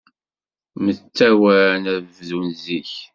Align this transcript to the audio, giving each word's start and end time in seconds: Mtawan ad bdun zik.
Mtawan 0.83 1.83
ad 1.93 2.01
bdun 2.15 2.47
zik. 2.63 2.91